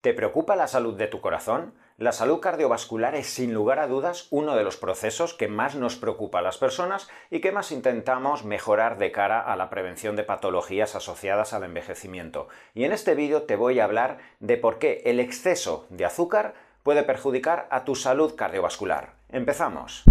¿Te 0.00 0.14
preocupa 0.14 0.54
la 0.54 0.68
salud 0.68 0.94
de 0.94 1.08
tu 1.08 1.20
corazón? 1.20 1.74
La 1.96 2.12
salud 2.12 2.38
cardiovascular 2.38 3.16
es 3.16 3.26
sin 3.26 3.52
lugar 3.52 3.80
a 3.80 3.88
dudas 3.88 4.28
uno 4.30 4.54
de 4.54 4.62
los 4.62 4.76
procesos 4.76 5.34
que 5.34 5.48
más 5.48 5.74
nos 5.74 5.96
preocupa 5.96 6.38
a 6.38 6.42
las 6.42 6.56
personas 6.56 7.08
y 7.32 7.40
que 7.40 7.50
más 7.50 7.72
intentamos 7.72 8.44
mejorar 8.44 8.98
de 8.98 9.10
cara 9.10 9.40
a 9.40 9.56
la 9.56 9.70
prevención 9.70 10.14
de 10.14 10.22
patologías 10.22 10.94
asociadas 10.94 11.52
al 11.52 11.64
envejecimiento. 11.64 12.46
Y 12.74 12.84
en 12.84 12.92
este 12.92 13.16
vídeo 13.16 13.42
te 13.42 13.56
voy 13.56 13.80
a 13.80 13.84
hablar 13.84 14.18
de 14.38 14.56
por 14.56 14.78
qué 14.78 15.02
el 15.04 15.18
exceso 15.18 15.86
de 15.90 16.04
azúcar 16.04 16.54
puede 16.84 17.02
perjudicar 17.02 17.66
a 17.72 17.82
tu 17.82 17.96
salud 17.96 18.36
cardiovascular. 18.36 19.14
Empezamos. 19.30 20.04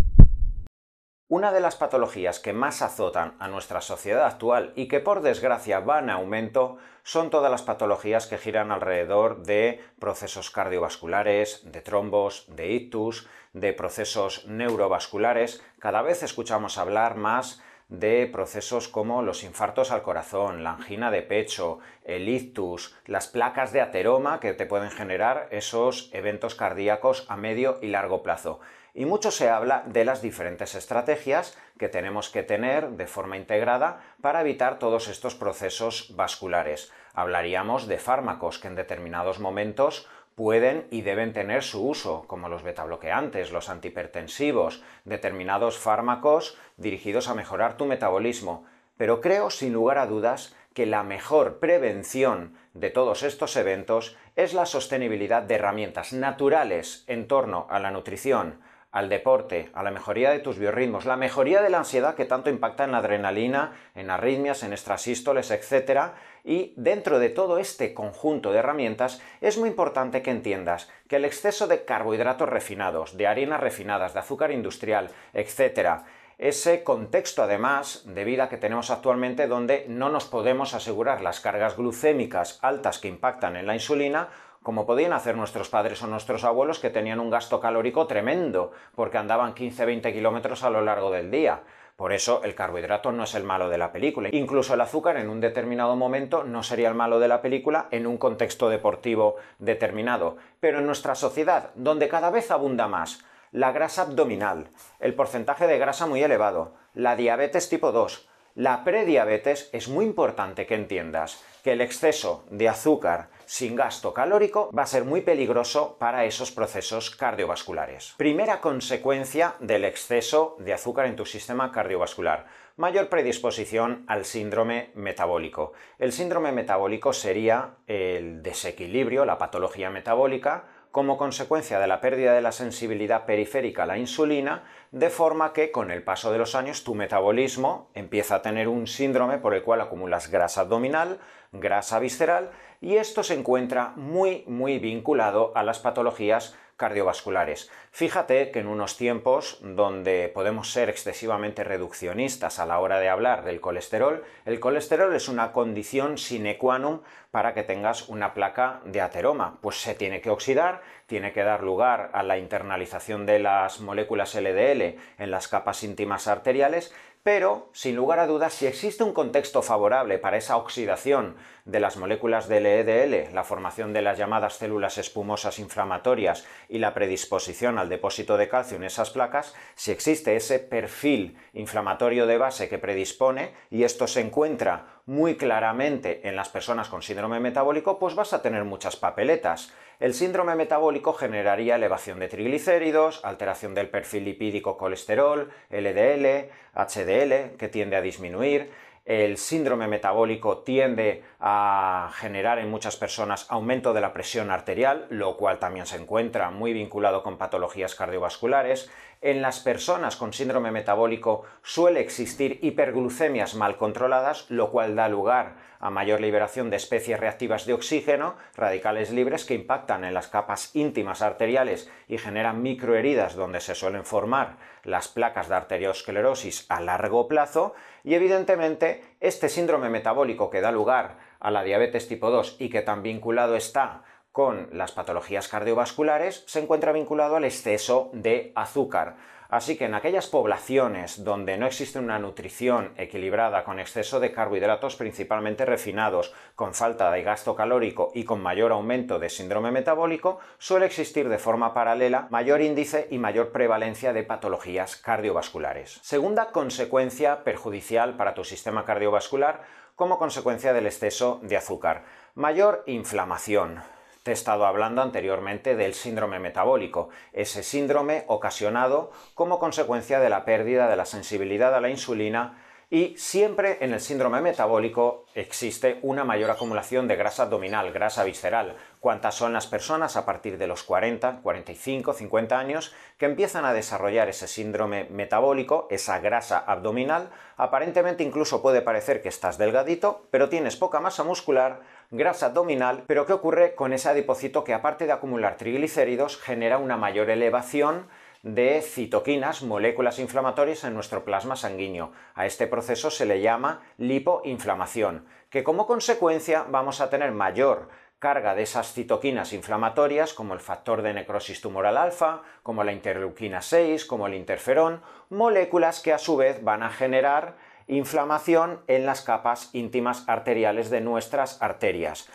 Una 1.30 1.52
de 1.52 1.60
las 1.60 1.76
patologías 1.76 2.40
que 2.40 2.54
más 2.54 2.82
azotan 2.82 3.36
a 3.40 3.50
nuestra 3.50 3.82
sociedad 3.82 4.26
actual 4.26 4.72
y 4.78 4.88
que 4.88 5.02
por 5.02 5.22
desgracia 5.22 5.82
van 5.82 6.06
en 6.06 6.12
aumento 6.12 6.78
son 7.04 7.30
todas 7.30 7.52
las 7.52 7.64
patologías 7.64 8.28
que 8.28 8.38
giran 8.38 8.72
alrededor 8.72 9.44
de 9.44 9.84
procesos 10.00 10.52
cardiovasculares, 10.52 11.70
de 11.70 11.82
trombos, 11.82 12.46
de 12.56 12.72
ictus, 12.72 13.28
de 13.52 13.74
procesos 13.74 14.46
neurovasculares. 14.48 15.62
Cada 15.80 16.02
vez 16.02 16.24
escuchamos 16.24 16.78
hablar 16.78 17.18
más 17.18 17.62
de 17.90 18.30
procesos 18.32 18.88
como 18.88 19.22
los 19.22 19.44
infartos 19.44 19.92
al 19.92 20.04
corazón, 20.04 20.64
la 20.64 20.72
angina 20.72 21.12
de 21.12 21.24
pecho, 21.24 21.80
el 22.06 22.30
ictus, 22.30 22.96
las 23.06 23.28
placas 23.28 23.74
de 23.74 23.82
ateroma 23.82 24.40
que 24.40 24.54
te 24.54 24.66
pueden 24.66 24.92
generar 24.92 25.50
esos 25.52 26.10
eventos 26.14 26.56
cardíacos 26.56 27.26
a 27.28 27.36
medio 27.36 27.80
y 27.82 27.88
largo 27.88 28.24
plazo 28.24 28.62
y 28.98 29.06
mucho 29.06 29.30
se 29.30 29.48
habla 29.48 29.84
de 29.86 30.04
las 30.04 30.24
diferentes 30.24 30.74
estrategias 30.74 31.56
que 31.78 31.88
tenemos 31.88 32.30
que 32.30 32.42
tener 32.42 32.90
de 32.90 33.06
forma 33.06 33.38
integrada 33.38 34.02
para 34.22 34.42
evitar 34.42 34.80
todos 34.80 35.08
estos 35.08 35.36
procesos 35.36 36.16
vasculares. 36.16 36.92
Hablaríamos 37.14 37.86
de 37.86 38.00
fármacos 38.00 38.58
que 38.58 38.70
en 38.70 38.76
determinados 38.76 39.40
momentos 39.40 40.10
pueden 40.34 40.88
y 40.90 41.04
deben 41.04 41.32
tener 41.32 41.62
su 41.62 41.88
uso, 41.88 42.24
como 42.26 42.50
los 42.50 42.64
betabloqueantes, 42.64 43.52
los 43.52 43.70
antihipertensivos, 43.70 44.82
determinados 45.06 45.78
fármacos 45.78 46.58
dirigidos 46.78 47.28
a 47.28 47.36
mejorar 47.36 47.78
tu 47.78 47.86
metabolismo. 47.86 48.66
Pero 48.98 49.22
creo, 49.22 49.52
sin 49.52 49.74
lugar 49.74 50.00
a 50.00 50.08
dudas, 50.08 50.56
que 50.74 50.88
la 50.88 51.04
mejor 51.04 51.60
prevención 51.60 52.56
de 52.74 52.90
todos 52.90 53.22
estos 53.22 53.58
eventos 53.58 54.18
es 54.36 54.56
la 54.56 54.66
sostenibilidad 54.66 55.44
de 55.44 55.56
herramientas 55.56 56.14
naturales 56.14 57.04
en 57.06 57.28
torno 57.28 57.68
a 57.70 57.80
la 57.80 57.92
nutrición, 57.92 58.60
al 58.92 59.10
deporte, 59.10 59.70
a 59.74 59.84
la 59.84 59.92
mejoría 59.92 60.32
de 60.32 60.40
tus 60.40 60.58
biorritmos, 60.58 61.06
la 61.06 61.18
mejoría 61.18 61.62
de 61.62 61.70
la 61.70 61.80
ansiedad 61.80 62.16
que 62.16 62.26
tanto 62.26 62.50
impacta 62.50 62.86
en 62.86 62.94
la 62.94 63.00
adrenalina, 63.00 63.74
en 63.96 64.10
arritmias, 64.10 64.64
en 64.64 64.72
extrasístoles, 64.72 65.52
etc. 65.52 66.14
Y 66.44 66.74
dentro 66.78 67.20
de 67.20 67.30
todo 67.30 67.58
este 67.58 67.94
conjunto 67.94 68.52
de 68.52 68.60
herramientas 68.60 69.22
es 69.42 69.58
muy 69.58 69.70
importante 69.70 70.22
que 70.22 70.32
entiendas 70.32 70.90
que 71.08 71.18
el 71.18 71.26
exceso 71.26 71.68
de 71.68 71.84
carbohidratos 71.84 72.50
refinados, 72.50 73.18
de 73.18 73.28
harinas 73.28 73.60
refinadas, 73.60 74.14
de 74.14 74.20
azúcar 74.20 74.52
industrial, 74.52 75.10
etc., 75.34 76.04
ese 76.38 76.84
contexto 76.84 77.42
además 77.42 78.04
de 78.06 78.24
vida 78.24 78.48
que 78.48 78.58
tenemos 78.58 78.92
actualmente 78.92 79.48
donde 79.48 79.86
no 79.88 80.10
nos 80.10 80.26
podemos 80.26 80.76
asegurar 80.76 81.22
las 81.22 81.40
cargas 81.40 81.76
glucémicas 81.76 82.60
altas 82.62 83.00
que 83.00 83.08
impactan 83.08 83.56
en 83.56 83.66
la 83.66 83.74
insulina 83.74 84.30
como 84.68 84.86
podían 84.86 85.14
hacer 85.14 85.38
nuestros 85.38 85.70
padres 85.70 86.04
o 86.04 86.08
nuestros 86.08 86.44
abuelos 86.44 86.80
que 86.80 86.90
tenían 86.90 87.22
un 87.22 87.30
gasto 87.30 87.62
calórico 87.62 88.06
tremendo, 88.06 88.74
porque 88.96 89.18
andaban 89.18 89.56
15-20 89.56 90.12
kilómetros 90.12 90.62
a 90.66 90.70
lo 90.70 90.82
largo 90.82 91.10
del 91.10 91.32
día. 91.32 91.62
Por 91.96 92.12
eso 92.12 92.42
el 92.44 92.54
carbohidrato 92.54 93.14
no 93.14 93.24
es 93.24 93.34
el 93.36 93.46
malo 93.46 93.70
de 93.70 93.78
la 93.78 93.94
película. 93.94 94.28
Incluso 94.34 94.74
el 94.74 94.82
azúcar 94.82 95.16
en 95.16 95.30
un 95.30 95.40
determinado 95.40 95.96
momento 95.96 96.44
no 96.44 96.64
sería 96.64 96.90
el 96.90 96.96
malo 96.96 97.18
de 97.22 97.30
la 97.30 97.42
película 97.42 97.88
en 97.92 98.06
un 98.06 98.18
contexto 98.18 98.68
deportivo 98.68 99.38
determinado. 99.58 100.36
Pero 100.60 100.80
en 100.80 100.86
nuestra 100.86 101.16
sociedad, 101.16 101.70
donde 101.76 102.10
cada 102.10 102.30
vez 102.30 102.52
abunda 102.52 102.90
más 102.90 103.24
la 103.54 103.72
grasa 103.72 104.02
abdominal, 104.02 104.68
el 105.00 105.14
porcentaje 105.14 105.66
de 105.66 105.80
grasa 105.80 106.08
muy 106.08 106.22
elevado, 106.22 106.74
la 106.94 107.16
diabetes 107.16 107.70
tipo 107.70 107.94
2, 107.94 108.27
la 108.58 108.84
prediabetes, 108.84 109.70
es 109.72 109.88
muy 109.88 110.04
importante 110.04 110.66
que 110.66 110.74
entiendas 110.74 111.44
que 111.64 111.74
el 111.74 111.82
exceso 111.82 112.44
de 112.50 112.68
azúcar 112.68 113.30
sin 113.46 113.76
gasto 113.76 114.16
calórico 114.16 114.72
va 114.76 114.82
a 114.82 114.88
ser 114.88 115.04
muy 115.04 115.22
peligroso 115.22 115.96
para 116.00 116.26
esos 116.26 116.52
procesos 116.52 117.12
cardiovasculares. 117.12 118.16
Primera 118.18 118.60
consecuencia 118.60 119.54
del 119.60 119.86
exceso 119.86 120.56
de 120.58 120.74
azúcar 120.74 121.06
en 121.06 121.16
tu 121.16 121.24
sistema 121.24 121.72
cardiovascular 121.72 122.48
mayor 122.78 123.10
predisposición 123.10 124.06
al 124.08 124.24
síndrome 124.24 124.92
metabólico. 124.94 125.74
El 125.98 126.12
síndrome 126.12 126.52
metabólico 126.52 127.12
sería 127.12 127.76
el 127.88 128.42
desequilibrio, 128.44 129.26
la 129.26 129.38
patología 129.38 129.90
metabólica, 129.90 130.66
como 130.92 131.18
consecuencia 131.18 131.80
de 131.80 131.88
la 131.88 132.02
pérdida 132.02 132.34
de 132.34 132.42
la 132.42 132.52
sensibilidad 132.52 133.26
periférica 133.26 133.84
a 133.84 133.86
la 133.86 133.98
insulina, 133.98 134.64
de 134.92 135.10
forma 135.10 135.54
que 135.54 135.72
con 135.72 135.92
el 135.92 136.04
paso 136.04 136.32
de 136.32 136.38
los 136.38 136.56
años 136.56 136.84
tu 136.84 136.96
metabolismo 136.96 137.90
empieza 137.94 138.36
a 138.36 138.42
tener 138.42 138.68
un 138.68 138.88
síndrome 138.88 139.38
por 139.38 139.54
el 139.54 139.64
cual 139.64 139.82
acumulas 139.82 140.32
grasa 140.32 140.62
abdominal, 140.62 141.20
grasa 141.52 142.00
visceral, 142.00 142.52
y 142.82 142.96
esto 142.96 143.24
se 143.24 143.34
encuentra 143.34 143.94
muy 143.96 144.44
muy 144.48 144.80
vinculado 144.80 145.52
a 145.56 145.64
las 145.64 145.80
patologías 145.80 146.56
cardiovasculares. 146.78 147.70
Fíjate 147.92 148.52
que 148.52 148.60
en 148.60 148.68
unos 148.68 148.96
tiempos 148.96 149.58
donde 149.62 150.32
podemos 150.34 150.72
ser 150.72 150.90
excesivamente 150.90 151.64
reduccionistas 151.64 152.60
a 152.60 152.66
la 152.66 152.80
hora 152.80 153.00
de 153.00 153.10
hablar 153.10 153.44
del 153.44 153.60
colesterol, 153.60 154.24
el 154.46 154.60
colesterol 154.60 155.14
es 155.14 155.28
una 155.28 155.52
condición 155.52 156.18
sine 156.18 156.58
qua 156.58 156.78
non 156.78 157.02
para 157.34 157.54
que 157.54 157.66
tengas 157.66 158.08
una 158.08 158.34
placa 158.34 158.80
de 158.86 159.02
ateroma, 159.02 159.58
pues 159.62 159.82
se 159.82 159.96
tiene 159.96 160.22
que 160.22 160.30
oxidar, 160.30 160.82
tiene 161.08 161.34
que 161.34 161.44
dar 161.44 161.64
lugar 161.64 162.12
a 162.14 162.22
la 162.22 162.38
internalización 162.38 163.26
de 163.26 163.40
las 163.40 163.80
moléculas 163.80 164.36
LDL 164.36 164.96
en 165.18 165.32
las 165.32 165.48
capas 165.48 165.84
íntimas 165.84 166.28
arteriales 166.28 166.94
pero, 167.28 167.68
sin 167.74 167.98
lugar 167.98 168.20
a 168.20 168.26
dudas, 168.26 168.54
si 168.54 168.68
existe 168.68 169.04
un 169.04 169.12
contexto 169.12 169.62
favorable 169.62 170.18
para 170.18 170.38
esa 170.38 170.56
oxidación 170.56 171.36
de 171.66 171.82
las 171.82 171.98
moléculas 171.98 172.48
del 172.48 172.64
LDL, 172.64 173.34
la 173.34 173.44
formación 173.44 173.92
de 173.92 174.02
las 174.02 174.18
llamadas 174.18 174.54
células 174.54 174.98
espumosas 174.98 175.60
inflamatorias 175.60 176.46
y 176.70 176.78
la 176.78 176.94
predisposición 176.94 177.80
al 177.80 177.90
depósito 177.90 178.38
de 178.38 178.48
calcio 178.48 178.78
en 178.78 178.86
esas 178.86 179.10
placas, 179.10 179.54
si 179.76 179.92
existe 179.92 180.38
ese 180.38 180.60
perfil 180.60 181.38
inflamatorio 181.52 182.28
de 182.28 182.38
base 182.38 182.70
que 182.70 182.78
predispone 182.78 183.52
y 183.70 183.84
esto 183.84 184.08
se 184.08 184.22
encuentra 184.22 184.97
muy 185.08 185.38
claramente 185.38 186.28
en 186.28 186.36
las 186.36 186.50
personas 186.50 186.90
con 186.90 187.02
síndrome 187.02 187.40
metabólico, 187.40 187.98
pues 187.98 188.14
vas 188.14 188.34
a 188.34 188.42
tener 188.42 188.66
muchas 188.66 188.98
papeletas. 188.98 189.74
El 190.00 190.14
síndrome 190.14 190.54
metabólico 190.54 191.14
generaría 191.14 191.78
elevación 191.78 192.20
de 192.20 192.28
triglicéridos, 192.28 193.24
alteración 193.24 193.74
del 193.74 193.90
perfil 193.90 194.26
lipídico 194.26 194.78
colesterol, 194.78 195.50
LDL, 195.72 196.50
HDL, 196.76 197.56
que 197.58 197.70
tiende 197.72 197.96
a 197.96 198.02
disminuir, 198.02 198.70
el 199.08 199.38
síndrome 199.38 199.88
metabólico 199.88 200.58
tiende 200.58 201.24
a 201.40 202.12
generar 202.16 202.60
en 202.60 202.70
muchas 202.70 202.98
personas 202.98 203.46
aumento 203.50 203.94
de 203.94 204.02
la 204.02 204.12
presión 204.12 204.52
arterial, 204.52 205.08
lo 205.10 205.38
cual 205.38 205.60
también 205.60 205.86
se 205.86 205.96
encuentra 205.96 206.52
muy 206.52 206.74
vinculado 206.74 207.24
con 207.24 207.38
patologías 207.38 207.96
cardiovasculares. 207.96 208.92
En 209.22 209.42
las 209.42 209.60
personas 209.60 210.16
con 210.16 210.32
síndrome 210.32 210.70
metabólico 210.70 211.44
suele 211.64 212.02
existir 212.02 212.60
hiperglucemias 212.62 213.56
mal 213.56 213.76
controladas, 213.76 214.46
lo 214.50 214.70
cual 214.70 214.96
da 214.96 215.10
lugar 215.10 215.56
a 215.80 215.90
mayor 215.90 216.22
liberación 216.22 216.70
de 216.70 216.78
especies 216.78 217.20
reactivas 217.20 217.66
de 217.66 217.74
oxígeno, 217.74 218.36
radicales 218.56 219.12
libres 219.12 219.44
que 219.44 219.56
impactan 219.56 220.04
en 220.04 220.14
las 220.14 220.28
capas 220.28 220.76
íntimas 220.76 221.24
arteriales 221.24 221.92
y 222.08 222.20
generan 222.20 222.62
microheridas 222.62 223.36
donde 223.36 223.60
se 223.60 223.74
suelen 223.74 224.06
formar 224.06 224.58
las 224.84 225.08
placas 225.08 225.50
de 225.50 225.56
arteriosclerosis 225.56 226.66
a 226.70 226.80
largo 226.80 227.28
plazo. 227.28 227.74
Y 228.04 228.14
evidentemente 228.14 229.04
este 229.20 229.50
síndrome 229.50 229.90
metabólico 229.90 230.52
que 230.52 230.62
da 230.62 230.72
lugar 230.72 231.18
a 231.40 231.50
la 231.50 231.64
diabetes 231.64 232.08
tipo 232.08 232.30
2 232.30 232.58
y 232.60 232.70
que 232.70 232.82
tan 232.82 233.02
vinculado 233.02 233.56
está 233.56 234.04
con 234.38 234.70
las 234.72 234.92
patologías 234.92 235.48
cardiovasculares 235.48 236.44
se 236.46 236.60
encuentra 236.60 236.92
vinculado 236.92 237.38
al 237.38 237.44
exceso 237.44 238.12
de 238.14 238.52
azúcar. 238.54 239.16
Así 239.50 239.80
que 239.80 239.86
en 239.86 239.96
aquellas 239.96 240.28
poblaciones 240.28 241.24
donde 241.24 241.58
no 241.58 241.66
existe 241.66 241.98
una 241.98 242.20
nutrición 242.20 242.94
equilibrada 242.98 243.64
con 243.64 243.80
exceso 243.80 244.20
de 244.20 244.32
carbohidratos 244.32 244.96
principalmente 244.96 245.66
refinados, 245.66 246.36
con 246.54 246.76
falta 246.76 247.10
de 247.10 247.24
gasto 247.24 247.56
calórico 247.56 248.12
y 248.14 248.26
con 248.26 248.44
mayor 248.44 248.74
aumento 248.74 249.18
de 249.18 249.30
síndrome 249.30 249.72
metabólico, 249.72 250.38
suele 250.60 250.86
existir 250.86 251.30
de 251.30 251.40
forma 251.40 251.74
paralela 251.74 252.28
mayor 252.30 252.62
índice 252.62 253.08
y 253.10 253.18
mayor 253.18 253.52
prevalencia 253.52 254.14
de 254.14 254.22
patologías 254.22 254.98
cardiovasculares. 254.98 256.00
Segunda 256.04 256.52
consecuencia 256.52 257.44
perjudicial 257.44 258.16
para 258.18 258.36
tu 258.36 258.44
sistema 258.44 258.86
cardiovascular 258.86 259.64
como 259.96 260.20
consecuencia 260.20 260.74
del 260.74 260.86
exceso 260.86 261.40
de 261.42 261.58
azúcar. 261.58 262.04
Mayor 262.36 262.84
inflamación. 262.86 263.97
Te 264.28 264.32
he 264.32 264.34
estado 264.34 264.66
hablando 264.66 265.02
anteriormente 265.02 265.78
del 265.78 265.94
síndrome 265.94 266.38
metabólico, 266.38 267.08
ese 267.32 267.64
síndrome 267.64 268.26
ocasionado 268.28 269.10
como 269.36 269.58
consecuencia 269.58 270.20
de 270.20 270.30
la 270.30 270.44
pérdida 270.44 270.90
de 270.90 270.98
la 270.98 271.06
sensibilidad 271.06 271.74
a 271.74 271.80
la 271.80 271.90
insulina 271.90 272.58
Y 272.90 273.18
siempre 273.18 273.80
en 273.82 273.92
el 273.92 274.00
síndrome 274.00 274.40
metabólico 274.40 275.26
existe 275.36 276.00
una 276.04 276.24
mayor 276.24 276.52
acumulación 276.52 277.06
de 277.10 277.18
grasa 277.18 277.44
abdominal, 277.44 277.92
grasa 277.92 278.24
visceral. 278.24 278.78
¿Cuántas 279.02 279.36
son 279.36 279.52
las 279.52 279.68
personas 279.68 280.16
a 280.16 280.26
partir 280.26 280.58
de 280.58 280.68
los 280.68 280.84
40, 280.84 281.42
45, 281.44 282.14
50 282.14 282.58
años 282.58 282.96
que 283.18 283.26
empiezan 283.26 283.66
a 283.66 283.74
desarrollar 283.74 284.30
ese 284.30 284.48
síndrome 284.48 285.04
metabólico, 285.10 285.90
esa 285.92 286.20
grasa 286.20 286.60
abdominal? 286.60 287.30
Aparentemente 287.58 288.24
incluso 288.24 288.62
puede 288.62 288.82
parecer 288.82 289.22
que 289.22 289.28
estás 289.28 289.58
delgadito, 289.58 290.26
pero 290.32 290.48
tienes 290.48 290.78
poca 290.78 291.02
masa 291.02 291.26
muscular, 291.26 291.82
grasa 292.10 292.48
abdominal, 292.48 293.04
pero 293.08 293.26
¿qué 293.26 293.34
ocurre 293.34 293.76
con 293.76 293.94
ese 293.94 294.10
adipocito 294.10 294.64
que 294.64 294.74
aparte 294.74 295.06
de 295.06 295.12
acumular 295.12 295.58
triglicéridos 295.58 296.38
genera 296.38 296.78
una 296.78 296.98
mayor 296.98 297.30
elevación 297.30 298.08
de 298.44 298.82
citoquinas, 298.82 299.62
moléculas 299.62 300.20
inflamatorias 300.20 300.84
en 300.84 300.94
nuestro 300.94 301.26
plasma 301.26 301.56
sanguíneo. 301.56 302.14
A 302.34 302.46
este 302.46 302.68
proceso 302.68 303.10
se 303.12 303.26
le 303.26 303.42
llama 303.42 303.82
lipoinflamación, 303.98 305.26
que 305.50 305.64
como 305.64 305.86
consecuencia 305.86 306.66
vamos 306.70 307.02
a 307.02 307.10
tener 307.10 307.32
mayor 307.32 307.90
carga 308.20 308.56
de 308.56 308.64
esas 308.64 308.94
citoquinas 308.94 309.54
inflamatorias 309.54 310.34
como 310.34 310.54
el 310.54 310.60
factor 310.60 311.02
de 311.02 311.14
necrosis 311.14 311.62
tumoral 311.62 311.98
alfa, 311.98 312.42
como 312.64 312.84
la 312.84 312.94
interleuquina 312.94 313.62
6, 313.62 314.06
como 314.06 314.28
el 314.28 314.34
interferón, 314.34 315.02
moléculas 315.30 316.02
que 316.02 316.14
a 316.14 316.18
su 316.18 316.36
vez 316.36 316.64
van 316.64 316.82
a 316.84 316.90
generar 316.90 317.58
inflamación 317.88 318.82
en 318.88 319.06
las 319.06 319.22
capas 319.22 319.70
íntimas 319.74 320.24
arteriales 320.28 320.90
de 320.90 321.02
nuestras 321.02 321.62
arterias. 321.62 322.30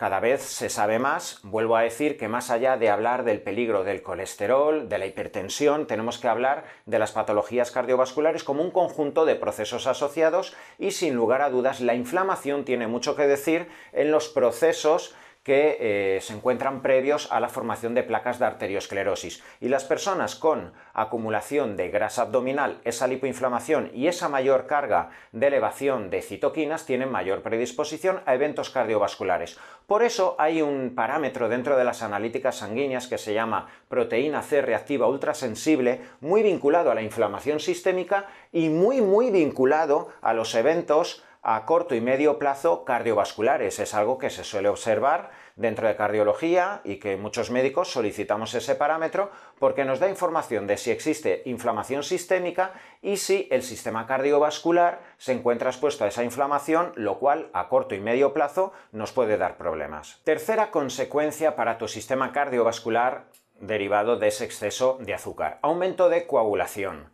Cada 0.00 0.18
vez 0.18 0.40
se 0.40 0.70
sabe 0.70 0.98
más, 0.98 1.40
vuelvo 1.42 1.76
a 1.76 1.82
decir 1.82 2.16
que 2.16 2.26
más 2.26 2.50
allá 2.50 2.78
de 2.78 2.88
hablar 2.88 3.22
del 3.22 3.42
peligro 3.42 3.84
del 3.84 4.02
colesterol, 4.02 4.88
de 4.88 4.96
la 4.96 5.04
hipertensión, 5.04 5.86
tenemos 5.86 6.16
que 6.16 6.26
hablar 6.26 6.64
de 6.86 6.98
las 6.98 7.12
patologías 7.12 7.70
cardiovasculares 7.70 8.42
como 8.42 8.62
un 8.62 8.70
conjunto 8.70 9.26
de 9.26 9.34
procesos 9.34 9.86
asociados 9.86 10.56
y 10.78 10.92
sin 10.92 11.14
lugar 11.14 11.42
a 11.42 11.50
dudas 11.50 11.82
la 11.82 11.94
inflamación 11.94 12.64
tiene 12.64 12.86
mucho 12.86 13.14
que 13.14 13.26
decir 13.26 13.68
en 13.92 14.10
los 14.10 14.30
procesos 14.30 15.14
que 15.42 15.78
eh, 15.80 16.20
se 16.20 16.34
encuentran 16.34 16.82
previos 16.82 17.32
a 17.32 17.40
la 17.40 17.48
formación 17.48 17.94
de 17.94 18.02
placas 18.02 18.38
de 18.38 18.44
arteriosclerosis. 18.44 19.42
Y 19.60 19.68
las 19.68 19.84
personas 19.84 20.36
con 20.36 20.72
acumulación 20.92 21.76
de 21.76 21.88
grasa 21.88 22.22
abdominal, 22.22 22.80
esa 22.84 23.06
lipoinflamación 23.06 23.90
y 23.94 24.08
esa 24.08 24.28
mayor 24.28 24.66
carga 24.66 25.10
de 25.32 25.46
elevación 25.46 26.10
de 26.10 26.20
citoquinas 26.20 26.84
tienen 26.84 27.10
mayor 27.10 27.42
predisposición 27.42 28.20
a 28.26 28.34
eventos 28.34 28.70
cardiovasculares. 28.70 29.58
Por 29.86 30.02
eso 30.02 30.36
hay 30.38 30.62
un 30.62 30.94
parámetro 30.94 31.48
dentro 31.48 31.76
de 31.76 31.84
las 31.84 32.02
analíticas 32.02 32.58
sanguíneas 32.58 33.08
que 33.08 33.18
se 33.18 33.34
llama 33.34 33.68
proteína 33.88 34.42
C 34.42 34.60
reactiva 34.60 35.08
ultrasensible, 35.08 36.02
muy 36.20 36.42
vinculado 36.42 36.90
a 36.90 36.94
la 36.94 37.02
inflamación 37.02 37.60
sistémica 37.60 38.26
y 38.52 38.68
muy 38.68 39.00
muy 39.00 39.30
vinculado 39.30 40.08
a 40.20 40.34
los 40.34 40.54
eventos 40.54 41.24
a 41.42 41.64
corto 41.64 41.94
y 41.94 42.00
medio 42.00 42.38
plazo 42.38 42.84
cardiovasculares. 42.84 43.78
Es 43.78 43.94
algo 43.94 44.18
que 44.18 44.30
se 44.30 44.44
suele 44.44 44.68
observar 44.68 45.30
dentro 45.56 45.86
de 45.86 45.96
cardiología 45.96 46.80
y 46.84 46.96
que 46.96 47.16
muchos 47.16 47.50
médicos 47.50 47.90
solicitamos 47.92 48.54
ese 48.54 48.74
parámetro 48.74 49.30
porque 49.58 49.84
nos 49.84 50.00
da 50.00 50.08
información 50.08 50.66
de 50.66 50.76
si 50.76 50.90
existe 50.90 51.42
inflamación 51.44 52.02
sistémica 52.02 52.72
y 53.02 53.18
si 53.18 53.48
el 53.50 53.62
sistema 53.62 54.06
cardiovascular 54.06 55.00
se 55.18 55.32
encuentra 55.32 55.70
expuesto 55.70 56.04
a 56.04 56.08
esa 56.08 56.24
inflamación, 56.24 56.92
lo 56.96 57.18
cual 57.18 57.50
a 57.52 57.68
corto 57.68 57.94
y 57.94 58.00
medio 58.00 58.32
plazo 58.32 58.72
nos 58.92 59.12
puede 59.12 59.36
dar 59.36 59.56
problemas. 59.56 60.20
Tercera 60.24 60.70
consecuencia 60.70 61.56
para 61.56 61.78
tu 61.78 61.88
sistema 61.88 62.32
cardiovascular 62.32 63.26
derivado 63.60 64.16
de 64.16 64.28
ese 64.28 64.44
exceso 64.44 64.98
de 65.00 65.14
azúcar, 65.14 65.58
aumento 65.62 66.08
de 66.08 66.26
coagulación. 66.26 67.10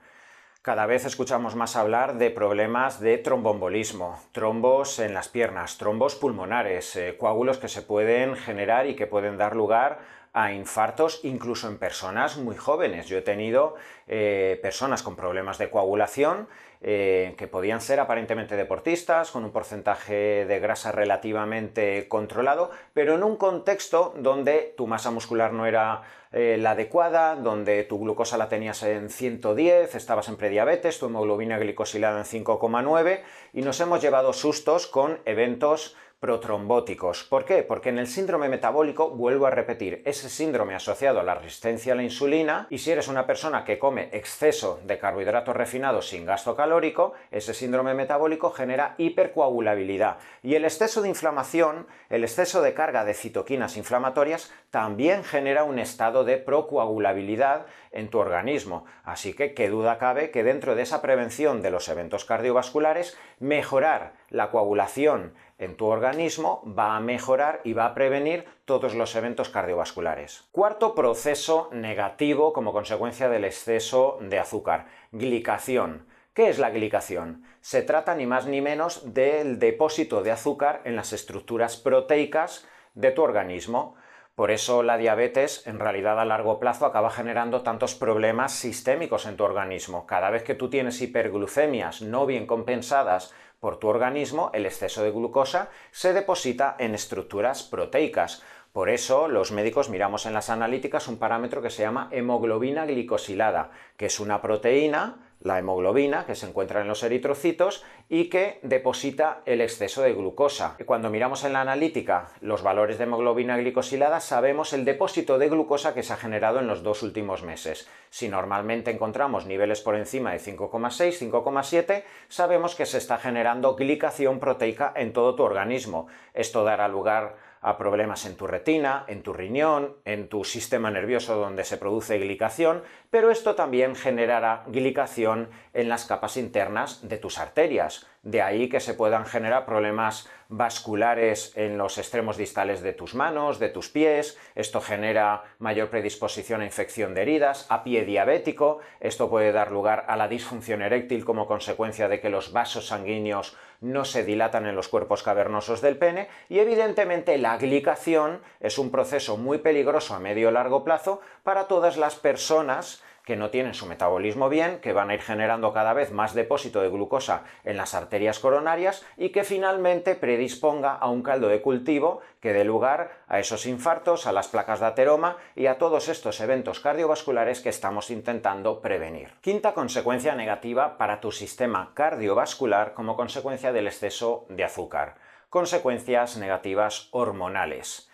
Cada 0.67 0.87
vez 0.87 1.05
escuchamos 1.05 1.55
más 1.55 1.77
hablar 1.77 2.19
de 2.19 2.29
problemas 2.29 2.99
de 2.99 3.19
trombombolismo, 3.19 4.19
trombos 4.33 4.99
en 4.99 5.15
las 5.15 5.29
piernas, 5.29 5.79
trombos 5.79 6.17
pulmonares, 6.17 6.97
eh, 6.97 7.17
coágulos 7.17 7.59
que 7.59 7.69
se 7.69 7.83
pueden 7.83 8.35
generar 8.35 8.89
y 8.89 8.97
que 8.97 9.07
pueden 9.07 9.37
dar 9.37 9.55
lugar 9.55 10.01
a 10.37 10.53
infartos 10.53 11.21
incluso 11.25 11.67
en 11.67 11.79
personas 11.79 12.37
muy 12.37 12.57
jóvenes. 12.57 13.09
Yo 13.09 13.17
he 13.17 13.23
tenido 13.23 13.75
eh, 14.07 14.59
personas 14.61 15.03
con 15.03 15.17
problemas 15.17 15.57
de 15.57 15.71
coagulación 15.71 16.47
eh, 16.83 17.35
que 17.39 17.47
podían 17.49 17.81
ser 17.81 18.01
aparentemente 18.01 18.55
deportistas, 18.55 19.31
con 19.31 19.45
un 19.45 19.51
porcentaje 19.51 20.45
de 20.45 20.61
grasa 20.61 20.93
relativamente 20.93 22.07
controlado, 22.07 22.71
pero 22.93 23.15
en 23.15 23.23
un 23.23 23.37
contexto 23.37 24.13
donde 24.19 24.75
tu 24.77 24.87
masa 24.87 25.11
muscular 25.11 25.55
no 25.55 25.65
era 25.65 26.03
eh, 26.33 26.59
la 26.61 26.73
adecuada, 26.73 27.35
donde 27.37 27.85
tu 27.85 27.99
glucosa 27.99 28.37
la 28.37 28.51
tenías 28.51 28.83
en 28.83 29.09
110, 29.09 29.95
estabas 29.95 30.29
en 30.29 30.37
prediabetes, 30.37 30.99
tu 30.99 31.07
hemoglobina 31.07 31.59
glicosilada 31.59 32.19
en 32.19 32.27
5,9 32.27 33.23
y 33.55 33.63
nos 33.63 33.81
hemos 33.81 34.03
llevado 34.03 34.35
sustos 34.35 34.87
con 34.87 35.19
eventos 35.25 35.97
protrombóticos. 36.21 37.25
¿Por 37.25 37.45
qué? 37.45 37.63
Porque 37.63 37.91
en 37.91 37.99
el 37.99 38.07
síndrome 38.07 38.49
metabólico, 38.49 39.11
vuelvo 39.11 39.47
a 39.47 39.51
repetir, 39.51 40.03
ese 40.05 40.29
síndrome 40.29 40.75
asociado 40.75 41.21
a 41.21 41.23
la 41.23 41.35
resistencia 41.35 41.93
a 41.93 41.97
la 41.97 42.03
insulina, 42.03 42.67
y 42.71 42.79
si 42.79 42.91
eres 42.91 43.09
una 43.09 43.27
persona 43.27 43.65
que 43.65 43.79
come 43.79 44.09
exceso 44.13 44.81
de 44.85 44.99
carbohidratos 44.99 45.55
refinados 45.55 46.09
sin 46.09 46.25
gasto 46.25 46.57
calórico, 46.57 47.13
ese 47.31 47.55
síndrome 47.55 47.95
metabólico 47.95 48.51
genera 48.51 48.95
hipercoagulabilidad. 48.99 50.19
Y 50.43 50.55
el 50.55 50.65
exceso 50.65 51.03
de 51.03 51.09
inflamación, 51.09 51.87
el 52.09 52.25
exceso 52.25 52.63
de 52.63 52.75
carga 52.75 53.05
de 53.05 53.15
citoquinas 53.15 53.77
inflamatorias, 53.77 54.51
también 54.71 55.23
genera 55.23 55.65
un 55.65 55.79
estado 55.79 56.25
de 56.25 56.39
procoagulabilidad 56.39 57.67
en 57.97 58.09
tu 58.09 58.19
organismo. 58.19 58.85
Así 59.03 59.35
que 59.35 59.55
qué 59.55 59.69
duda 59.69 59.99
cabe 59.99 60.31
que 60.31 60.45
dentro 60.45 60.75
de 60.75 60.83
esa 60.83 61.03
prevención 61.03 61.63
de 61.63 61.71
los 61.71 61.89
eventos 61.89 62.25
cardiovasculares, 62.25 63.19
mejorar 63.41 64.13
la 64.31 64.51
coagulación 64.51 65.35
en 65.59 65.77
tu 65.77 65.87
organismo 65.87 66.63
va 66.67 66.97
a 66.97 67.01
mejorar 67.01 67.61
y 67.65 67.73
va 67.73 67.87
a 67.87 67.95
prevenir 67.95 68.45
todos 68.67 68.95
los 68.95 69.17
eventos 69.17 69.49
cardiovasculares. 69.49 70.49
Cuarto 70.53 70.95
proceso 70.95 71.71
negativo 71.73 72.53
como 72.53 72.73
consecuencia 72.73 73.29
del 73.29 73.45
exceso 73.45 74.19
de 74.21 74.39
azúcar, 74.39 74.87
glicación. 75.13 76.07
¿Qué 76.35 76.51
es 76.51 76.59
la 76.59 76.69
glicación? 76.69 77.45
Se 77.63 77.81
trata 77.81 78.15
ni 78.15 78.27
más 78.27 78.47
ni 78.47 78.61
menos 78.61 79.15
del 79.15 79.59
depósito 79.59 80.23
de 80.23 80.33
azúcar 80.33 80.83
en 80.85 80.95
las 80.95 81.15
estructuras 81.15 81.79
proteicas 81.79 82.69
de 82.95 83.11
tu 83.11 83.23
organismo. 83.23 83.95
Por 84.37 84.51
eso 84.51 84.83
la 84.83 84.99
diabetes 84.99 85.67
en 85.67 85.79
realidad 85.79 86.21
a 86.21 86.27
largo 86.27 86.61
plazo 86.61 86.85
acaba 86.85 87.09
generando 87.09 87.63
tantos 87.63 87.95
problemas 87.95 88.53
sistémicos 88.53 89.25
en 89.25 89.39
tu 89.39 89.45
organismo. 89.45 90.05
Cada 90.05 90.29
vez 90.29 90.43
que 90.43 90.55
tú 90.55 90.69
tienes 90.69 91.01
hiperglucemias 91.01 92.03
no 92.03 92.27
bien 92.27 92.47
compensadas 92.47 93.33
por 93.61 93.79
tu 93.79 93.89
organismo, 93.89 94.51
el 94.53 94.67
exceso 94.67 95.03
de 95.03 95.11
glucosa 95.11 95.71
se 95.91 96.13
deposita 96.13 96.77
en 96.79 96.95
estructuras 96.95 97.63
proteicas. 97.63 98.43
Por 98.75 98.91
eso 98.91 99.27
los 99.27 99.53
médicos 99.53 99.89
miramos 99.89 100.27
en 100.27 100.35
las 100.35 100.51
analíticas 100.51 101.09
un 101.09 101.19
parámetro 101.19 101.63
que 101.63 101.71
se 101.71 101.85
llama 101.85 102.11
hemoglobina 102.11 102.85
glicosilada, 102.85 103.71
que 103.97 104.05
es 104.05 104.21
una 104.21 104.43
proteína 104.43 105.26
la 105.41 105.59
hemoglobina 105.59 106.27
que 106.27 106.35
se 106.35 106.47
encuentra 106.47 106.81
en 106.81 106.89
los 106.89 107.03
eritrocitos 107.03 107.85
y 108.09 108.29
que 108.29 108.59
deposita 108.63 109.43
el 109.45 109.61
exceso 109.61 110.03
de 110.03 110.13
glucosa. 110.13 110.77
Cuando 110.87 111.11
miramos 111.11 111.45
en 111.45 111.53
la 111.53 111.61
analítica 111.61 112.29
los 112.41 112.63
valores 112.63 112.99
de 112.99 113.05
hemoglobina 113.05 113.57
glicosilada 113.57 114.21
sabemos 114.21 114.73
el 114.73 114.85
depósito 114.85 115.39
de 115.39 115.49
glucosa 115.49 115.95
que 115.95 116.03
se 116.03 116.13
ha 116.13 116.17
generado 116.17 116.61
en 116.61 116.67
los 116.67 116.83
dos 116.83 117.03
últimos 117.03 117.43
meses. 117.43 117.89
Si 118.11 118.29
normalmente 118.29 118.91
encontramos 118.91 119.47
niveles 119.47 119.81
por 119.81 119.97
encima 119.97 120.33
de 120.33 120.39
5,6, 120.39 121.31
5,7, 121.31 122.05
sabemos 122.29 122.75
que 122.75 122.87
se 122.87 122.99
está 122.99 123.19
generando 123.19 123.77
glicación 123.77 124.41
proteica 124.41 124.93
en 124.97 125.13
todo 125.13 125.35
tu 125.35 125.43
organismo. 125.43 126.07
Esto 126.35 126.65
dará 126.65 126.89
lugar 126.89 127.37
a 127.67 127.77
problemas 127.77 128.27
en 128.27 128.37
tu 128.37 128.47
retina, 128.47 129.05
en 129.09 129.25
tu 129.25 129.33
riñón, 129.33 129.97
en 130.05 130.29
tu 130.29 130.45
sistema 130.45 130.89
nervioso 130.89 131.35
donde 131.35 131.65
se 131.65 131.77
produce 131.77 132.17
glicación, 132.17 132.85
pero 133.11 133.33
esto 133.33 133.57
también 133.57 133.97
generará 133.97 134.63
glicación 134.69 135.51
en 135.75 135.89
las 135.89 136.05
capas 136.05 136.37
internas 136.37 137.09
de 137.09 137.19
tus 137.19 137.39
arterias. 137.39 138.07
De 138.27 138.43
ahí 138.43 138.69
que 138.69 138.81
se 138.81 138.95
puedan 138.95 139.25
generar 139.25 139.67
problemas 139.67 140.29
vasculares 140.49 141.53
en 141.57 141.79
los 141.79 141.97
extremos 141.97 142.37
distales 142.37 142.83
de 142.83 142.93
tus 142.93 143.15
manos, 143.15 143.61
de 143.61 143.69
tus 143.69 143.89
pies, 143.89 144.37
esto 144.57 144.81
genera 144.81 145.45
mayor 145.61 145.91
predisposición 145.91 146.61
a 146.61 146.65
infección 146.65 147.15
de 147.15 147.23
heridas, 147.23 147.67
a 147.69 147.85
pie 147.85 148.05
diabético, 148.05 148.81
esto 148.99 149.31
puede 149.31 149.53
dar 149.53 149.71
lugar 149.71 150.07
a 150.09 150.17
la 150.17 150.27
disfunción 150.27 150.83
eréctil 150.83 151.25
como 151.25 151.47
consecuencia 151.47 152.09
de 152.09 152.19
que 152.19 152.29
los 152.29 152.51
vasos 152.51 152.89
sanguíneos 152.89 153.57
no 153.81 154.05
se 154.05 154.25
dilatan 154.25 154.67
en 154.67 154.75
los 154.75 154.89
cuerpos 154.89 155.23
cavernosos 155.23 155.81
del 155.81 155.97
pene. 155.97 156.29
Y 156.49 156.59
evidentemente 156.59 157.39
la 157.39 157.57
glicación 157.59 158.41
es 158.59 158.79
un 158.79 158.91
proceso 158.91 159.37
muy 159.37 159.59
peligroso 159.59 160.17
a 160.17 160.19
medio 160.19 160.49
o 160.49 160.51
largo 160.51 160.83
plazo 160.83 161.21
para 161.45 161.69
todas 161.69 161.97
las 161.97 162.17
personas 162.17 163.05
que 163.27 163.37
no 163.37 163.51
tienen 163.51 163.75
su 163.75 163.87
metabolismo 163.87 164.49
bien, 164.49 164.79
que 164.79 164.93
van 164.93 165.11
a 165.11 165.15
ir 165.15 165.21
generando 165.21 165.73
cada 165.73 165.93
vez 165.93 166.13
más 166.13 166.33
depósito 166.33 166.81
de 166.81 166.89
glucosa 166.89 167.43
en 167.65 167.77
las 167.77 167.93
arterias 167.93 168.39
coronarias 168.39 169.05
y 169.17 169.31
que 169.31 169.43
finalmente 169.43 170.15
predisponga 170.15 170.95
a 170.95 171.11
un 171.11 171.23
caldo 171.23 171.49
de 171.49 171.61
cultivo 171.61 172.21
que 172.41 172.53
dé 172.53 172.65
lugar 172.65 173.11
a 173.27 173.41
esos 173.41 173.67
infartos, 173.67 174.29
a 174.29 174.33
las 174.33 174.47
placas 174.47 174.79
de 174.79 174.87
ateroma 174.87 175.39
y 175.57 175.67
a 175.67 175.77
todos 175.77 176.09
estos 176.09 176.41
eventos 176.41 176.79
cardiovasculares 176.79 177.61
que 177.61 177.69
estamos 177.69 178.11
intentando 178.11 178.81
prevenir. 178.81 179.33
Quinta 179.41 179.75
consecuencia 179.75 180.37
negativa 180.37 180.97
para 180.97 181.21
tu 181.21 181.33
sistema 181.33 181.91
cardiovascular 181.95 182.95
como 182.95 183.17
consecuencia 183.17 183.73
del 183.73 183.89
exceso 183.89 184.47
de 184.51 184.63
azúcar. 184.63 185.17
Consecuencias 185.51 186.37
negativas 186.37 187.09
hormonales. 187.11 188.09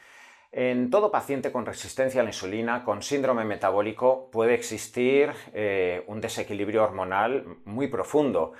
En 0.54 0.90
todo 0.90 1.10
paciente 1.10 1.50
con 1.50 1.64
resistencia 1.64 2.20
a 2.20 2.24
la 2.24 2.28
insulina, 2.28 2.84
con 2.84 3.02
síndrome 3.02 3.42
metabólico, 3.42 4.28
puede 4.30 4.52
existir 4.52 5.32
eh, 5.54 6.04
un 6.08 6.20
desequilibrio 6.20 6.84
hormonal 6.84 7.56
muy 7.64 7.88
profundo. 7.88 8.52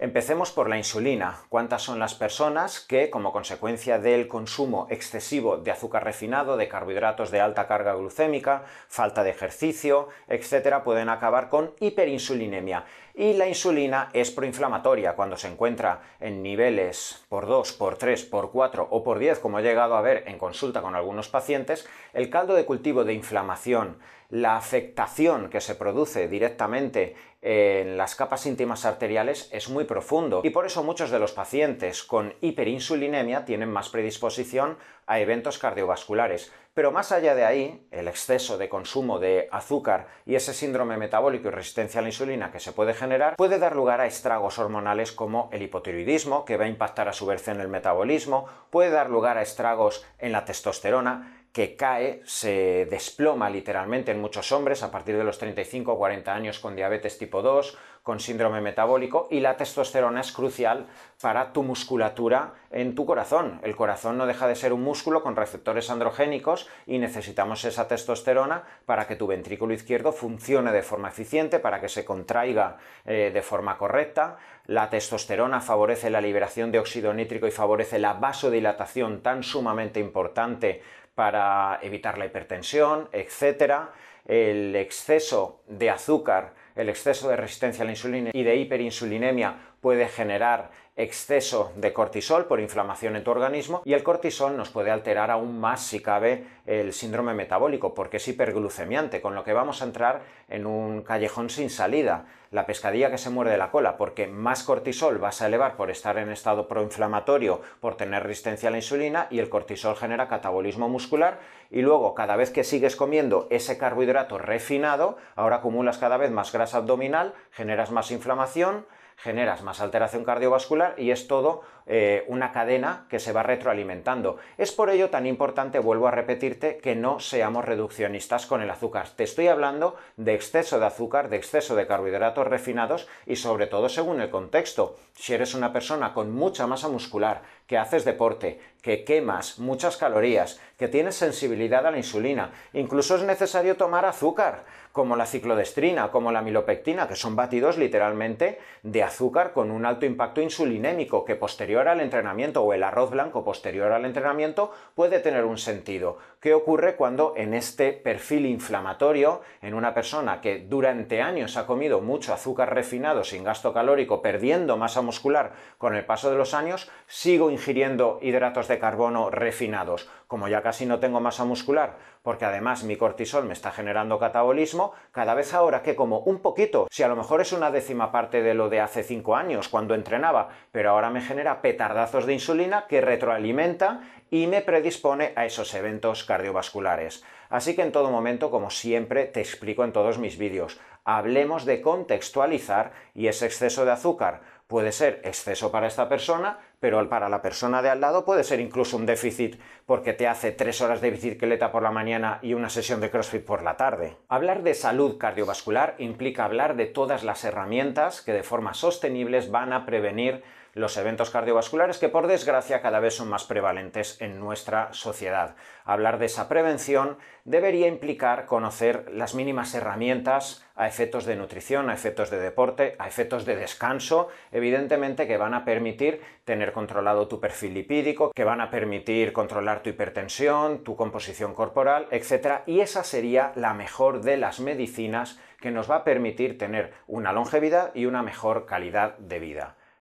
Empecemos 0.00 0.52
por 0.52 0.68
la 0.68 0.76
insulina. 0.76 1.40
¿Cuántas 1.48 1.82
son 1.82 1.98
las 1.98 2.14
personas 2.14 2.78
que, 2.78 3.10
como 3.10 3.32
consecuencia 3.32 3.98
del 3.98 4.28
consumo 4.28 4.86
excesivo 4.90 5.56
de 5.56 5.72
azúcar 5.72 6.04
refinado, 6.04 6.56
de 6.56 6.68
carbohidratos 6.68 7.32
de 7.32 7.40
alta 7.40 7.66
carga 7.66 7.94
glucémica, 7.94 8.62
falta 8.86 9.24
de 9.24 9.30
ejercicio, 9.30 10.06
etcétera, 10.28 10.84
pueden 10.84 11.08
acabar 11.08 11.48
con 11.48 11.74
hiperinsulinemia? 11.80 12.84
Y 13.12 13.32
la 13.32 13.48
insulina 13.48 14.10
es 14.12 14.30
proinflamatoria 14.30 15.16
cuando 15.16 15.36
se 15.36 15.48
encuentra 15.48 16.02
en 16.20 16.44
niveles 16.44 17.24
por 17.28 17.48
2, 17.48 17.72
por 17.72 17.96
3, 17.96 18.24
por 18.26 18.52
4 18.52 18.86
o 18.88 19.02
por 19.02 19.18
10, 19.18 19.40
como 19.40 19.58
he 19.58 19.64
llegado 19.64 19.96
a 19.96 20.00
ver 20.00 20.22
en 20.28 20.38
consulta 20.38 20.80
con 20.80 20.94
algunos 20.94 21.28
pacientes, 21.28 21.88
el 22.12 22.30
caldo 22.30 22.54
de 22.54 22.64
cultivo 22.64 23.02
de 23.02 23.14
inflamación, 23.14 23.98
la 24.30 24.56
afectación 24.56 25.48
que 25.48 25.60
se 25.60 25.74
produce 25.74 26.28
directamente 26.28 27.16
en 27.40 27.96
las 27.96 28.14
capas 28.16 28.46
íntimas 28.46 28.84
arteriales 28.84 29.48
es 29.52 29.68
muy 29.68 29.84
profundo 29.84 30.40
y 30.44 30.50
por 30.50 30.66
eso 30.66 30.82
muchos 30.82 31.10
de 31.10 31.20
los 31.20 31.32
pacientes 31.32 32.02
con 32.02 32.34
hiperinsulinemia 32.40 33.44
tienen 33.44 33.70
más 33.70 33.88
predisposición 33.88 34.76
a 35.06 35.20
eventos 35.20 35.58
cardiovasculares. 35.58 36.52
Pero 36.74 36.92
más 36.92 37.10
allá 37.10 37.34
de 37.34 37.44
ahí, 37.44 37.88
el 37.90 38.06
exceso 38.06 38.58
de 38.58 38.68
consumo 38.68 39.18
de 39.18 39.48
azúcar 39.50 40.06
y 40.26 40.36
ese 40.36 40.54
síndrome 40.54 40.96
metabólico 40.96 41.48
y 41.48 41.50
resistencia 41.50 41.98
a 41.98 42.02
la 42.02 42.08
insulina 42.08 42.52
que 42.52 42.60
se 42.60 42.72
puede 42.72 42.94
generar 42.94 43.34
puede 43.36 43.58
dar 43.58 43.74
lugar 43.74 44.00
a 44.00 44.06
estragos 44.06 44.58
hormonales 44.58 45.10
como 45.10 45.48
el 45.52 45.62
hipotiroidismo, 45.62 46.44
que 46.44 46.56
va 46.56 46.66
a 46.66 46.68
impactar 46.68 47.08
a 47.08 47.12
su 47.12 47.26
vez 47.26 47.48
en 47.48 47.60
el 47.60 47.68
metabolismo, 47.68 48.46
puede 48.70 48.90
dar 48.90 49.10
lugar 49.10 49.38
a 49.38 49.42
estragos 49.42 50.04
en 50.18 50.30
la 50.30 50.44
testosterona, 50.44 51.37
que 51.58 51.74
cae, 51.74 52.22
se 52.24 52.86
desploma 52.88 53.50
literalmente 53.50 54.12
en 54.12 54.20
muchos 54.20 54.52
hombres 54.52 54.84
a 54.84 54.92
partir 54.92 55.16
de 55.16 55.24
los 55.24 55.38
35 55.38 55.92
o 55.92 55.98
40 55.98 56.32
años 56.32 56.60
con 56.60 56.76
diabetes 56.76 57.18
tipo 57.18 57.42
2, 57.42 57.76
con 58.04 58.20
síndrome 58.20 58.60
metabólico 58.60 59.26
y 59.28 59.40
la 59.40 59.56
testosterona 59.56 60.20
es 60.20 60.30
crucial 60.30 60.86
para 61.20 61.52
tu 61.52 61.64
musculatura 61.64 62.54
en 62.70 62.94
tu 62.94 63.04
corazón. 63.04 63.60
El 63.64 63.74
corazón 63.74 64.16
no 64.16 64.26
deja 64.26 64.46
de 64.46 64.54
ser 64.54 64.72
un 64.72 64.82
músculo 64.82 65.22
con 65.22 65.34
receptores 65.34 65.90
androgénicos 65.90 66.68
y 66.86 66.98
necesitamos 66.98 67.64
esa 67.64 67.88
testosterona 67.88 68.62
para 68.86 69.08
que 69.08 69.16
tu 69.16 69.26
ventrículo 69.26 69.74
izquierdo 69.74 70.12
funcione 70.12 70.70
de 70.70 70.82
forma 70.82 71.08
eficiente, 71.08 71.58
para 71.58 71.80
que 71.80 71.88
se 71.88 72.04
contraiga 72.04 72.78
eh, 73.04 73.30
de 73.34 73.42
forma 73.42 73.76
correcta. 73.76 74.38
La 74.66 74.88
testosterona 74.90 75.60
favorece 75.60 76.08
la 76.08 76.20
liberación 76.20 76.70
de 76.70 76.78
óxido 76.78 77.12
nítrico 77.12 77.46
y 77.46 77.50
favorece 77.50 77.98
la 77.98 78.14
vasodilatación 78.14 79.22
tan 79.22 79.42
sumamente 79.42 79.98
importante 79.98 80.82
para 81.18 81.80
evitar 81.82 82.16
la 82.16 82.26
hipertensión, 82.26 83.08
etc. 83.10 83.88
El 84.24 84.76
exceso 84.76 85.62
de 85.66 85.90
azúcar, 85.90 86.54
el 86.76 86.88
exceso 86.88 87.28
de 87.28 87.34
resistencia 87.34 87.82
a 87.82 87.86
la 87.86 87.90
insulina 87.90 88.30
y 88.32 88.44
de 88.44 88.54
hiperinsulinemia 88.54 89.56
puede 89.80 90.06
generar 90.06 90.70
exceso 90.98 91.72
de 91.76 91.92
cortisol 91.92 92.46
por 92.46 92.58
inflamación 92.58 93.14
en 93.14 93.22
tu 93.22 93.30
organismo 93.30 93.82
y 93.84 93.94
el 93.94 94.02
cortisol 94.02 94.56
nos 94.56 94.70
puede 94.70 94.90
alterar 94.90 95.30
aún 95.30 95.60
más 95.60 95.80
si 95.80 96.00
cabe 96.02 96.44
el 96.66 96.92
síndrome 96.92 97.34
metabólico 97.34 97.94
porque 97.94 98.16
es 98.16 98.26
hiperglucemiante, 98.26 99.20
con 99.20 99.36
lo 99.36 99.44
que 99.44 99.52
vamos 99.52 99.80
a 99.80 99.84
entrar 99.84 100.22
en 100.48 100.66
un 100.66 101.02
callejón 101.02 101.50
sin 101.50 101.70
salida. 101.70 102.26
La 102.50 102.66
pescadilla 102.66 103.10
que 103.10 103.18
se 103.18 103.30
muerde 103.30 103.58
la 103.58 103.70
cola 103.70 103.96
porque 103.96 104.26
más 104.26 104.64
cortisol 104.64 105.18
vas 105.18 105.40
a 105.40 105.46
elevar 105.46 105.76
por 105.76 105.90
estar 105.90 106.18
en 106.18 106.30
estado 106.30 106.66
proinflamatorio, 106.66 107.60
por 107.80 107.96
tener 107.96 108.24
resistencia 108.24 108.68
a 108.68 108.72
la 108.72 108.78
insulina 108.78 109.28
y 109.30 109.38
el 109.38 109.50
cortisol 109.50 109.96
genera 109.96 110.28
catabolismo 110.28 110.88
muscular 110.88 111.38
y 111.70 111.82
luego 111.82 112.14
cada 112.14 112.34
vez 112.34 112.50
que 112.50 112.64
sigues 112.64 112.96
comiendo 112.96 113.46
ese 113.50 113.78
carbohidrato 113.78 114.38
refinado, 114.38 115.16
ahora 115.36 115.56
acumulas 115.56 115.98
cada 115.98 116.16
vez 116.16 116.32
más 116.32 116.50
grasa 116.50 116.78
abdominal, 116.78 117.34
generas 117.52 117.92
más 117.92 118.10
inflamación, 118.10 118.84
generas 119.18 119.62
más 119.62 119.80
alteración 119.80 120.24
cardiovascular 120.24 120.94
y 120.96 121.10
es 121.10 121.26
todo 121.26 121.62
eh, 121.86 122.24
una 122.28 122.52
cadena 122.52 123.06
que 123.08 123.18
se 123.18 123.32
va 123.32 123.42
retroalimentando. 123.42 124.36
Es 124.58 124.72
por 124.72 124.90
ello 124.90 125.10
tan 125.10 125.26
importante, 125.26 125.80
vuelvo 125.80 126.06
a 126.06 126.12
repetirte, 126.12 126.78
que 126.78 126.94
no 126.94 127.18
seamos 127.18 127.64
reduccionistas 127.64 128.46
con 128.46 128.62
el 128.62 128.70
azúcar. 128.70 129.08
Te 129.16 129.24
estoy 129.24 129.48
hablando 129.48 129.96
de 130.16 130.34
exceso 130.34 130.78
de 130.78 130.86
azúcar, 130.86 131.30
de 131.30 131.36
exceso 131.36 131.74
de 131.74 131.86
carbohidratos 131.86 132.46
refinados 132.46 133.08
y 133.26 133.36
sobre 133.36 133.66
todo 133.66 133.88
según 133.88 134.20
el 134.20 134.30
contexto. 134.30 134.96
Si 135.14 135.34
eres 135.34 135.54
una 135.54 135.72
persona 135.72 136.14
con 136.14 136.30
mucha 136.30 136.66
masa 136.66 136.88
muscular, 136.88 137.42
que 137.66 137.76
haces 137.76 138.04
deporte, 138.04 138.60
que 138.82 139.04
quemas 139.04 139.58
muchas 139.58 139.96
calorías, 139.96 140.60
que 140.76 140.88
tienes 140.88 141.16
sensibilidad 141.16 141.86
a 141.86 141.90
la 141.90 141.98
insulina, 141.98 142.52
incluso 142.72 143.16
es 143.16 143.22
necesario 143.22 143.76
tomar 143.76 144.04
azúcar, 144.04 144.64
como 144.92 145.16
la 145.16 145.26
ciclodestrina, 145.26 146.10
como 146.10 146.32
la 146.32 146.42
milopectina, 146.42 147.06
que 147.06 147.14
son 147.14 147.36
batidos 147.36 147.78
literalmente 147.78 148.58
de 148.82 149.02
azúcar 149.02 149.52
con 149.52 149.70
un 149.70 149.86
alto 149.86 150.06
impacto 150.06 150.40
insulinémico 150.40 151.24
que 151.24 151.36
posterior 151.36 151.88
al 151.88 152.00
entrenamiento 152.00 152.62
o 152.62 152.72
el 152.72 152.82
arroz 152.82 153.10
blanco 153.10 153.44
posterior 153.44 153.92
al 153.92 154.04
entrenamiento 154.04 154.72
puede 154.94 155.20
tener 155.20 155.44
un 155.44 155.58
sentido. 155.58 156.18
¿Qué 156.40 156.54
ocurre 156.54 156.94
cuando 156.94 157.34
en 157.36 157.52
este 157.52 157.92
perfil 157.92 158.46
inflamatorio, 158.46 159.40
en 159.60 159.74
una 159.74 159.92
persona 159.92 160.40
que 160.40 160.60
durante 160.60 161.20
años 161.20 161.56
ha 161.56 161.66
comido 161.66 162.00
mucho 162.00 162.32
azúcar 162.32 162.72
refinado 162.72 163.24
sin 163.24 163.42
gasto 163.42 163.72
calórico, 163.72 164.22
perdiendo 164.22 164.76
masa 164.76 165.02
muscular 165.02 165.54
con 165.78 165.96
el 165.96 166.04
paso 166.04 166.30
de 166.30 166.36
los 166.36 166.54
años, 166.54 166.88
sigo 167.08 167.50
ingiriendo 167.50 168.20
hidratos 168.22 168.68
de 168.68 168.78
carbono 168.78 169.30
refinados? 169.30 170.08
Como 170.28 170.46
ya 170.46 170.62
casi 170.62 170.86
no 170.86 171.00
tengo 171.00 171.18
masa 171.18 171.44
muscular, 171.44 171.96
porque 172.28 172.44
además 172.44 172.84
mi 172.84 172.96
cortisol 172.96 173.46
me 173.46 173.54
está 173.54 173.70
generando 173.70 174.18
catabolismo, 174.18 174.92
cada 175.12 175.32
vez 175.32 175.54
ahora 175.54 175.82
que 175.82 175.96
como 175.96 176.18
un 176.18 176.40
poquito, 176.40 176.86
si 176.90 177.02
a 177.02 177.08
lo 177.08 177.16
mejor 177.16 177.40
es 177.40 177.54
una 177.54 177.70
décima 177.70 178.12
parte 178.12 178.42
de 178.42 178.52
lo 178.52 178.68
de 178.68 178.82
hace 178.82 179.02
5 179.02 179.34
años 179.34 179.70
cuando 179.70 179.94
entrenaba, 179.94 180.50
pero 180.70 180.90
ahora 180.90 181.08
me 181.08 181.22
genera 181.22 181.62
petardazos 181.62 182.26
de 182.26 182.34
insulina 182.34 182.84
que 182.86 183.00
retroalimenta 183.00 184.02
y 184.30 184.46
me 184.46 184.60
predispone 184.60 185.32
a 185.36 185.46
esos 185.46 185.72
eventos 185.72 186.22
cardiovasculares. 186.24 187.24
Así 187.48 187.74
que 187.74 187.80
en 187.80 187.92
todo 187.92 188.10
momento, 188.10 188.50
como 188.50 188.68
siempre 188.68 189.24
te 189.24 189.40
explico 189.40 189.84
en 189.84 189.94
todos 189.94 190.18
mis 190.18 190.36
vídeos, 190.36 190.78
hablemos 191.06 191.64
de 191.64 191.80
contextualizar 191.80 192.92
y 193.14 193.28
ese 193.28 193.46
exceso 193.46 193.86
de 193.86 193.92
azúcar 193.92 194.42
puede 194.66 194.92
ser 194.92 195.22
exceso 195.24 195.72
para 195.72 195.86
esta 195.86 196.10
persona, 196.10 196.58
pero 196.80 197.08
para 197.08 197.28
la 197.28 197.42
persona 197.42 197.82
de 197.82 197.90
al 197.90 198.00
lado 198.00 198.24
puede 198.24 198.44
ser 198.44 198.60
incluso 198.60 198.96
un 198.96 199.06
déficit 199.06 199.60
porque 199.86 200.12
te 200.12 200.28
hace 200.28 200.52
tres 200.52 200.80
horas 200.80 201.00
de 201.00 201.10
bicicleta 201.10 201.72
por 201.72 201.82
la 201.82 201.90
mañana 201.90 202.38
y 202.42 202.54
una 202.54 202.68
sesión 202.68 203.00
de 203.00 203.10
CrossFit 203.10 203.44
por 203.44 203.62
la 203.62 203.76
tarde. 203.76 204.16
Hablar 204.28 204.62
de 204.62 204.74
salud 204.74 205.18
cardiovascular 205.18 205.94
implica 205.98 206.44
hablar 206.44 206.76
de 206.76 206.86
todas 206.86 207.24
las 207.24 207.44
herramientas 207.44 208.22
que 208.22 208.32
de 208.32 208.42
forma 208.42 208.74
sostenibles 208.74 209.50
van 209.50 209.72
a 209.72 209.86
prevenir 209.86 210.42
los 210.74 210.96
eventos 210.96 211.30
cardiovasculares 211.30 211.98
que 211.98 212.08
por 212.08 212.26
desgracia 212.26 212.80
cada 212.80 213.00
vez 213.00 213.14
son 213.14 213.28
más 213.28 213.44
prevalentes 213.44 214.20
en 214.20 214.38
nuestra 214.38 214.92
sociedad. 214.92 215.56
Hablar 215.84 216.18
de 216.18 216.26
esa 216.26 216.48
prevención 216.48 217.18
debería 217.44 217.86
implicar 217.86 218.46
conocer 218.46 219.10
las 219.12 219.34
mínimas 219.34 219.74
herramientas 219.74 220.64
a 220.76 220.86
efectos 220.86 221.24
de 221.24 221.36
nutrición, 221.36 221.90
a 221.90 221.94
efectos 221.94 222.30
de 222.30 222.38
deporte, 222.38 222.94
a 222.98 223.08
efectos 223.08 223.44
de 223.44 223.56
descanso, 223.56 224.28
evidentemente 224.52 225.26
que 225.26 225.38
van 225.38 225.54
a 225.54 225.64
permitir 225.64 226.20
tener 226.44 226.72
controlado 226.72 227.26
tu 227.26 227.40
perfil 227.40 227.74
lipídico, 227.74 228.32
que 228.34 228.44
van 228.44 228.60
a 228.60 228.70
permitir 228.70 229.32
controlar 229.32 229.82
tu 229.82 229.90
hipertensión, 229.90 230.84
tu 230.84 230.94
composición 230.94 231.54
corporal, 231.54 232.06
etc. 232.10 232.60
Y 232.66 232.80
esa 232.80 233.02
sería 233.02 233.52
la 233.56 233.74
mejor 233.74 234.20
de 234.20 234.36
las 234.36 234.60
medicinas 234.60 235.40
que 235.60 235.70
nos 235.70 235.90
va 235.90 235.96
a 235.96 236.04
permitir 236.04 236.58
tener 236.58 236.92
una 237.06 237.32
longevidad 237.32 237.94
y 237.94 238.06
una 238.06 238.22
mejor 238.22 238.66
calidad 238.66 239.18
de 239.18 239.38
vida. 239.40 239.77